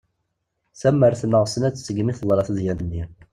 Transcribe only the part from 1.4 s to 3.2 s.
snat segmi teḍra tedyant-nni.